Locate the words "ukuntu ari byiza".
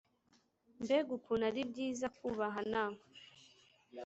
1.17-2.05